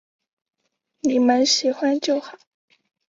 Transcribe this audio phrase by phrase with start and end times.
[1.01, 2.35] 妳们喜欢就好